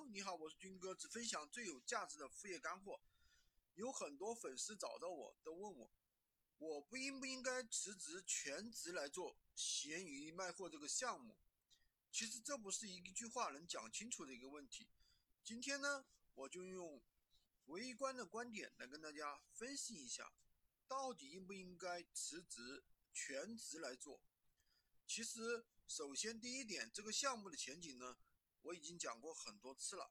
[0.00, 2.98] 你好，我是军哥，只分享最有价值的副业干货。
[3.74, 5.90] 有很多粉丝找到我，都问我，
[6.56, 11.36] 我不应不应该辞职全职来做闲鱼卖货这个项目？
[12.10, 14.88] 其实这不是一句话能讲清楚的一个问题。
[15.44, 17.02] 今天呢，我就用
[17.66, 20.32] 微观的观点来跟大家分析一下，
[20.88, 22.82] 到底应不应该辞职
[23.12, 24.20] 全职来做？
[25.06, 28.16] 其实，首先第一点，这个项目的前景呢？
[28.62, 30.10] 我已经讲过很多次了，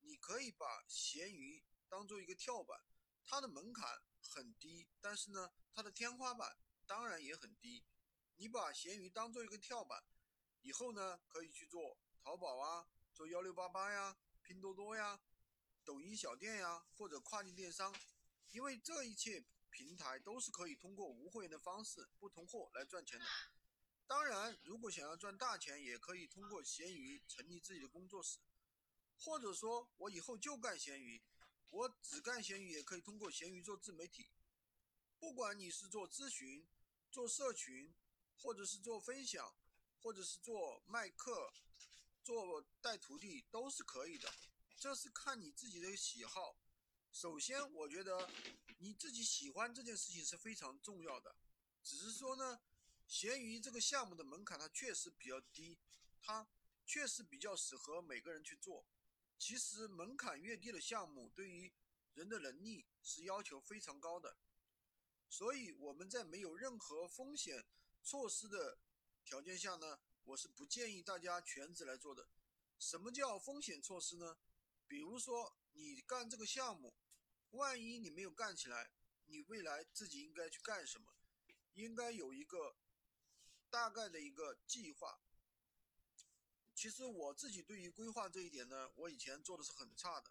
[0.00, 2.80] 你可以把闲鱼当做一个跳板，
[3.24, 6.56] 它的门槛很低，但是呢，它的天花板
[6.86, 7.84] 当然也很低。
[8.36, 10.04] 你把闲鱼当做一个跳板，
[10.62, 15.20] 以后呢，可以去做淘宝啊，做幺六八八呀、拼多多呀、
[15.84, 17.92] 抖音小店呀，或者跨境电商，
[18.52, 23.26] 因为这一切平台都是可以通过无货源的方式不同货来赚钱的。
[24.08, 28.38] 当然，如果想要赚大钱，也可以通过闲鱼成立自己的工作室，
[29.18, 31.22] 或者说我以后就干闲鱼，
[31.68, 34.30] 我只干闲鱼，也可以通过闲鱼做自媒体。
[35.18, 36.66] 不管你是做咨询、
[37.10, 37.94] 做社群，
[38.38, 39.54] 或者是做分享，
[40.00, 41.52] 或者是做卖课、
[42.24, 44.32] 做带徒弟，都是可以的。
[44.78, 46.56] 这是看你自己的喜好。
[47.12, 48.30] 首先，我觉得
[48.78, 51.36] 你自己喜欢这件事情是非常重要的。
[51.82, 52.58] 只是说呢。
[53.08, 55.78] 闲鱼这个项目的门槛它确实比较低，
[56.20, 56.46] 它
[56.84, 58.84] 确实比较适合每个人去做。
[59.38, 61.72] 其实门槛越低的项目，对于
[62.12, 64.36] 人的能力是要求非常高的。
[65.30, 67.64] 所以我们在没有任何风险
[68.02, 68.78] 措施的
[69.24, 72.28] 条件下呢，我是不建议大家全职来做的。
[72.78, 74.36] 什么叫风险措施呢？
[74.86, 76.94] 比如说你干这个项目，
[77.52, 78.90] 万一你没有干起来，
[79.24, 81.14] 你未来自己应该去干什么？
[81.72, 82.76] 应该有一个。
[83.70, 85.20] 大概的一个计划，
[86.74, 90.30] 其实我自己对于规划这一点呢，我以前做的是很差的。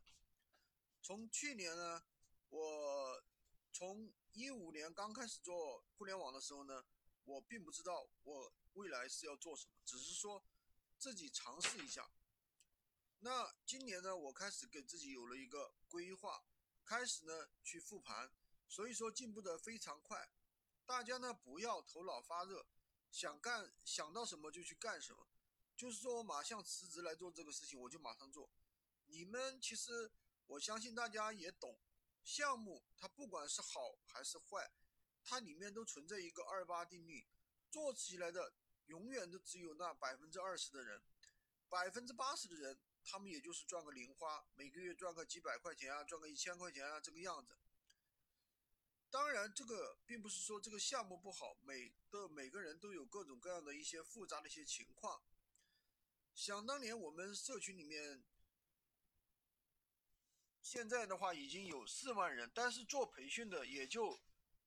[1.02, 2.03] 从去年呢，
[2.49, 3.23] 我
[3.71, 6.85] 从一五年刚开始做互联网的时候呢，
[7.25, 10.44] 我并不知道我未来是要做什么，只是说
[10.97, 12.09] 自己尝试一下。
[13.19, 16.44] 那今年呢，我开始给自己有了一个规划，
[16.85, 18.31] 开始呢去复盘，
[18.67, 20.29] 所以说进步的非常快。
[20.85, 22.66] 大家呢不要头脑发热。
[23.17, 25.25] 想干想到什么就去干什么，
[25.75, 28.47] 就是说我马上辞职来做这个事情，我就马上做。
[29.07, 30.11] 你们其实
[30.45, 31.79] 我相信大家也懂，
[32.23, 34.72] 项目它不管是好还是坏，
[35.23, 37.25] 它里面都存在一个二八定律，
[37.72, 38.53] 做起来的
[38.85, 41.01] 永远都只有那百分之二十的人，
[41.67, 47.57] 百分之八十的人他们也就是赚个零花，每个月赚个几百块钱啊，赚个一千块钱啊这个样子。
[49.09, 55.22] 当然，这个并不是说这个项目不好，每的每个人都有各种各样的一些复杂的一些情况。
[56.35, 58.23] 想当年我们社群里面，
[60.62, 64.19] 现在的话已经有四万人，但是做培训的也就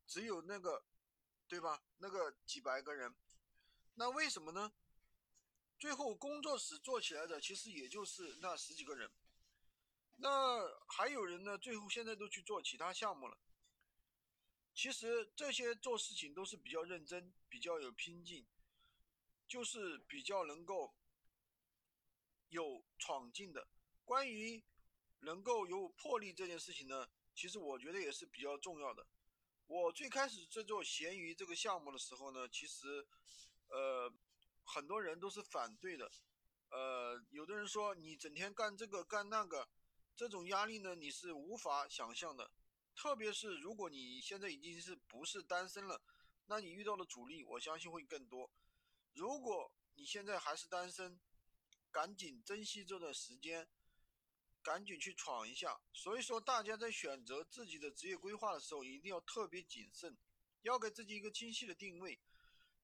[0.06, 0.84] 只有那个，
[1.46, 1.82] 对吧？
[1.98, 3.14] 那个几百个人，
[3.94, 4.72] 那为什么呢？
[5.78, 9.10] 最后工作室做起来的其实也就是那十几个人，
[10.16, 13.38] 那还有人呢，最后现在都去做其他项目了。
[14.80, 18.46] 其实这些做事情都是比较认真、比较有拼劲，
[19.46, 20.94] 就是比较能够
[22.48, 23.68] 有闯劲的。
[24.06, 24.64] 关于
[25.18, 29.06] 能够有魄力这件事情呢，其实我觉得也是比较重要的。
[29.66, 33.06] 我最开始在做闲鱼这个项目的时候呢，其实
[33.68, 34.10] 呃
[34.64, 36.10] 很多人都是反对的。
[36.70, 39.68] 呃，有的人说你整天干这个干那个，
[40.16, 42.50] 这种压力呢你是无法想象的。
[43.00, 46.02] 特别是如果你现在已经是不是单身了，
[46.48, 48.50] 那你遇到的阻力我相信会更多。
[49.14, 51.18] 如果你现在还是单身，
[51.90, 53.66] 赶紧珍惜这段时间，
[54.62, 55.80] 赶紧去闯一下。
[55.94, 60.14] 所以说，大家在选择自己的职业规划的时候，一定要特别谨慎，
[60.60, 62.20] 要给自己一个清晰的定位。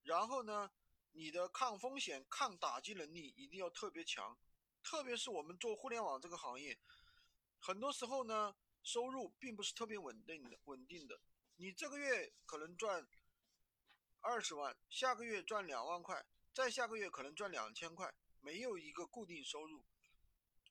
[0.03, 0.71] 然后呢，
[1.13, 4.39] 你的抗风险、抗打击能力一定要特别强。
[4.83, 6.79] 特别是我们做互联网这个行业，
[7.59, 8.57] 很多时候呢。
[8.87, 11.21] 收入并不是特别稳定的，稳定的。
[11.57, 13.05] 你这个月可能赚
[14.21, 16.25] 二十万，下个月赚两万块，
[16.55, 19.85] 再下个月可能赚两千块，没有一个固定收入。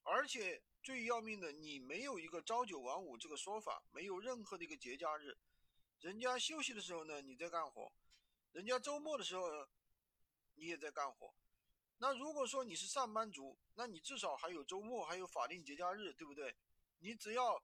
[0.03, 5.37] 而且最要命的，你没有一个朝九晚五这个说法，没有任何的一个节假日。
[5.99, 7.91] 人家休息的时候呢，你在干活；
[8.53, 9.67] 人家周末的时候，呢，
[10.53, 11.35] 你也在干活。
[11.97, 16.55] 那如果说你是上班族，那你至少还有周末，还有法定节假日，对不对？
[16.99, 17.61] 你只要。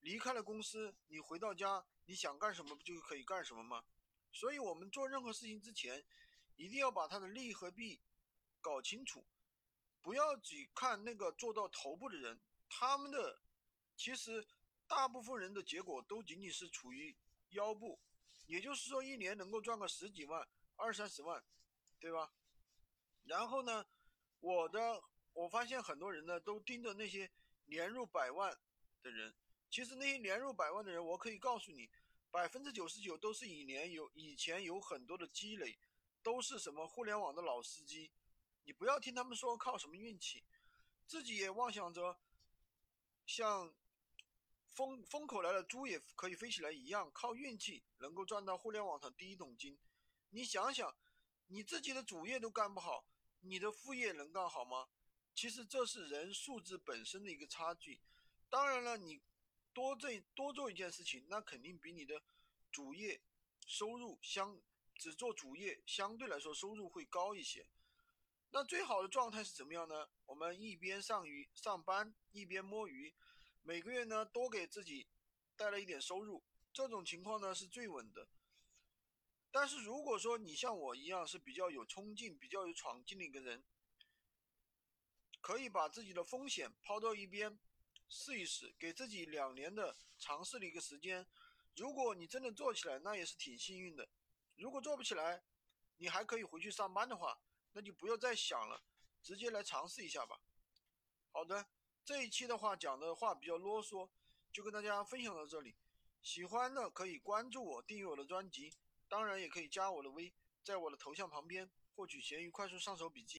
[0.00, 3.84] 离开了公司，你回到家，你想干什么不就可以干什么吗？
[4.32, 6.04] 所以，我们做任何事情之前，
[6.56, 8.00] 一定要把它的利和弊
[8.60, 9.26] 搞清楚，
[10.02, 13.40] 不要只看那个做到头部的人，他们的
[13.96, 14.46] 其实
[14.86, 17.16] 大部分人的结果都仅仅是处于
[17.50, 17.98] 腰部，
[18.46, 20.46] 也就是说一年能够赚个十几万、
[20.76, 21.42] 二三十万，
[21.98, 22.30] 对吧？
[23.24, 23.86] 然后呢，
[24.40, 25.02] 我的
[25.32, 27.30] 我发现很多人呢都盯着那些
[27.64, 28.56] 年入百万
[29.02, 29.34] 的人，
[29.70, 31.90] 其实那些年入百万的人，我可以告诉你，
[32.30, 35.78] 百分之九十九都是以年有以前有很多的积累，
[36.22, 38.10] 都是什么互联网的老司机。
[38.64, 40.44] 你不要听他们说靠什么运气，
[41.06, 42.18] 自己也妄想着
[43.26, 43.74] 像
[44.68, 49.78] 风风口来了猪也可以飞起来一样，靠运气能够赚到互联网上第一桶金。
[50.30, 50.96] 你想想，
[51.46, 53.06] 你自己的主业都干不好，
[53.40, 54.88] 你的副业能干好吗？
[55.34, 58.00] 其实这是人素质本身的一个差距。
[58.48, 59.20] 当然了，你
[59.76, 62.22] 多这多做一件事情，那肯定比你的
[62.72, 63.20] 主业
[63.66, 64.58] 收入相
[64.94, 67.68] 只做主业相对来说收入会高一些。
[68.52, 70.08] 那最好的状态是怎么样呢？
[70.24, 73.14] 我们一边上鱼上班，一边摸鱼，
[73.60, 75.08] 每个月呢多给自己
[75.56, 78.30] 带来一点收入，这种情况呢是最稳的。
[79.50, 83.62] 但是如果说你像我一样是比较有冲劲、比较有闯劲的一个人，
[85.42, 87.58] 可以把自己的风险抛到一边，
[88.08, 91.26] 试一试，给自己两年的尝试的一个时间。
[91.74, 94.08] 如果你真的做起来，那也是挺幸运的。
[94.56, 95.42] 如果做不起来，
[95.98, 97.38] 你还可以回去上班的话。
[97.72, 98.82] 那就不要再想了，
[99.22, 100.40] 直接来尝试一下吧。
[101.30, 101.68] 好的，
[102.06, 104.08] 这一期的话讲的话比较啰嗦，
[104.50, 105.76] 就跟大家分享到这里。
[106.22, 108.72] 喜欢的可以关注我，订阅我的专辑，
[109.08, 110.32] 当然也可以加我的微，
[110.64, 113.34] 在我的头像旁边获取闲鱼快速上手笔记。